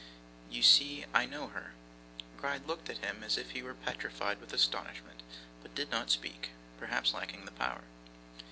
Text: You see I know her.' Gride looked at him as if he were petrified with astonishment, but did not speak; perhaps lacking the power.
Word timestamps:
You 0.49 0.63
see 0.63 1.05
I 1.13 1.27
know 1.27 1.49
her.' 1.49 1.73
Gride 2.35 2.65
looked 2.65 2.89
at 2.89 3.05
him 3.05 3.21
as 3.23 3.37
if 3.37 3.51
he 3.51 3.61
were 3.61 3.75
petrified 3.75 4.41
with 4.41 4.51
astonishment, 4.51 5.21
but 5.61 5.75
did 5.75 5.91
not 5.91 6.09
speak; 6.09 6.49
perhaps 6.79 7.13
lacking 7.13 7.45
the 7.45 7.51
power. 7.51 7.83